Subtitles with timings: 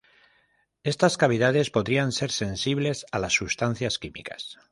[0.81, 4.57] Estas cavidades podrían ser sensibles a las sustancias químicas.